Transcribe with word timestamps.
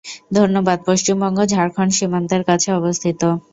ধানবাদ 0.35 0.79
পশ্চিমবঙ্গ-ঝাড়খন্ড 0.87 1.91
সীমান্তের 1.97 2.41
কাছে 2.49 2.69
অবস্থিত। 2.79 3.21